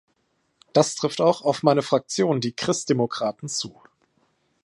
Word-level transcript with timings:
Das 0.73 0.95
trifft 0.95 1.21
auch 1.21 1.43
auf 1.43 1.61
meine 1.61 1.83
Fraktion, 1.83 2.41
die 2.41 2.53
Christdemokraten, 2.53 3.47
zu. 3.47 3.79